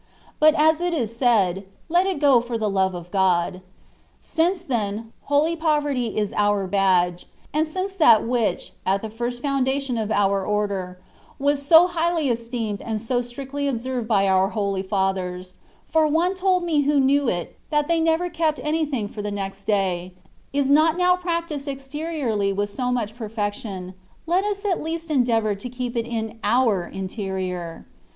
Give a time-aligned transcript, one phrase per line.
[0.39, 3.61] But, as it is said, let it go for the love of God.
[4.19, 9.99] Since then holy poverty is our badge; and since that which, at the first foundation
[9.99, 10.99] of our Order,
[11.37, 15.53] was so highly esteemed and so strictly observed by our holy fathers
[15.87, 19.65] (for one told me who knew it— that they never kept anything for the next
[19.65, 20.15] day),
[20.51, 23.93] is not now practised exteriorly with so much perfection,
[24.25, 27.85] let us at least endeavour to keep it in (MT interior.